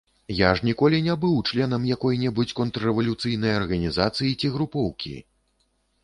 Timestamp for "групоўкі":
4.55-5.13